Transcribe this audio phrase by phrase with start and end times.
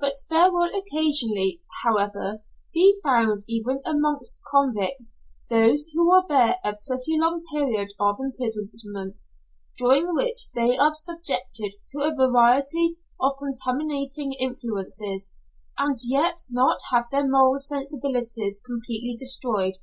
[0.00, 2.42] But there will occasionally, however,
[2.74, 9.20] be found even amongst convicts those who will bear a pretty long period of imprisonment,
[9.78, 15.34] during which they are subjected to a variety of contaminating influences,
[15.78, 19.74] and yet not have their moral sensibilities completely destroyed.